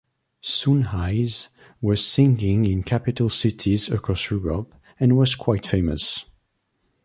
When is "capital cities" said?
2.81-3.87